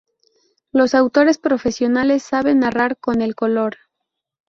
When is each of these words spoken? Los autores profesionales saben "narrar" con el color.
Los 0.71 0.95
autores 0.95 1.37
profesionales 1.37 2.23
saben 2.23 2.61
"narrar" 2.61 2.97
con 2.97 3.21
el 3.21 3.35
color. 3.35 3.77